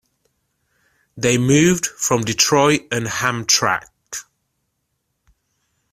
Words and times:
They 1.15 1.37
moved 1.37 1.85
from 1.85 2.23
Detroit 2.23 2.87
and 2.91 3.05
Hamtramck. 3.05 3.85